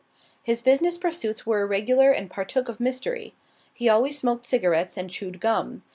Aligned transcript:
His 0.41 0.63
business 0.63 0.97
pursuits 0.97 1.45
were 1.45 1.61
irregular 1.61 2.09
and 2.09 2.27
partook 2.27 2.67
of 2.69 2.79
mystery. 2.79 3.35
He 3.71 3.87
always 3.87 4.17
smoked 4.17 4.47
cigarettes 4.47 4.97
and 4.97 5.11
chewed 5.11 5.39
gum. 5.39 5.83